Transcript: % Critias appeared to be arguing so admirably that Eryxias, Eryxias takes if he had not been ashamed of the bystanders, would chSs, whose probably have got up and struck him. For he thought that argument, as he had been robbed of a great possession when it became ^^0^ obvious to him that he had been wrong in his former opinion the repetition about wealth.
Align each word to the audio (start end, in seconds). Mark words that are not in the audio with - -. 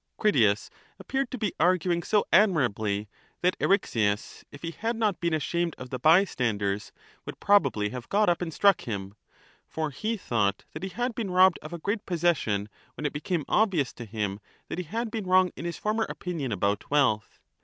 % 0.09 0.17
Critias 0.17 0.71
appeared 0.97 1.29
to 1.29 1.37
be 1.37 1.53
arguing 1.59 2.01
so 2.01 2.25
admirably 2.33 3.07
that 3.43 3.55
Eryxias, 3.59 4.41
Eryxias 4.41 4.41
takes 4.45 4.45
if 4.51 4.61
he 4.63 4.71
had 4.71 4.95
not 4.95 5.19
been 5.19 5.35
ashamed 5.35 5.75
of 5.77 5.91
the 5.91 5.99
bystanders, 5.99 6.91
would 7.23 7.35
chSs, 7.35 7.41
whose 7.41 7.45
probably 7.45 7.89
have 7.89 8.09
got 8.09 8.27
up 8.27 8.41
and 8.41 8.51
struck 8.51 8.81
him. 8.87 9.13
For 9.67 9.91
he 9.91 10.17
thought 10.17 10.65
that 10.73 10.81
argument, 10.81 10.85
as 10.85 10.95
he 10.97 11.01
had 11.03 11.13
been 11.13 11.29
robbed 11.29 11.59
of 11.61 11.71
a 11.71 11.77
great 11.77 12.03
possession 12.07 12.67
when 12.95 13.05
it 13.05 13.13
became 13.13 13.41
^^0^ 13.45 13.45
obvious 13.47 13.93
to 13.93 14.05
him 14.05 14.39
that 14.69 14.79
he 14.79 14.85
had 14.85 15.11
been 15.11 15.27
wrong 15.27 15.51
in 15.55 15.65
his 15.65 15.77
former 15.77 16.05
opinion 16.05 16.49
the 16.49 16.55
repetition 16.55 16.67
about 16.87 16.89
wealth. 16.89 17.39